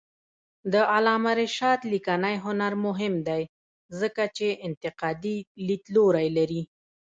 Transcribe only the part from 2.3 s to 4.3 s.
هنر مهم دی ځکه